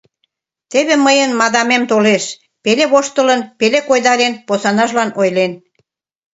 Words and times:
—Теве 0.71 0.95
мыйын 1.05 1.31
мадамем 1.39 1.83
толеш,— 1.91 2.25
пеле 2.63 2.85
воштылын, 2.91 3.41
пеле 3.59 3.79
койдарен, 3.87 4.33
посанажлан 4.47 5.09
ойлен. 5.21 5.51